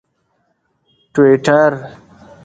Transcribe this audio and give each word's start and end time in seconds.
ټویټر 1.13 1.73